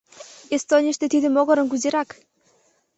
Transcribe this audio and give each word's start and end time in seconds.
—Эстонийыште 0.55 1.05
тиде 1.13 1.27
могырым 1.31 1.67
кузерак? 1.69 2.09